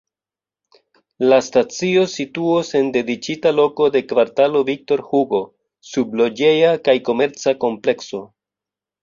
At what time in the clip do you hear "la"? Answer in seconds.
1.31-1.37